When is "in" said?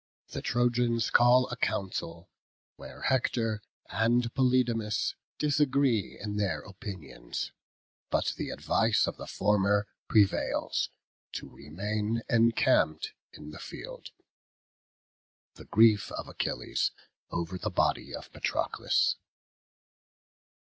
6.19-6.37, 13.31-13.51